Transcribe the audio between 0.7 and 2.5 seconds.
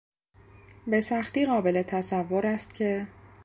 به سختی قابل تصور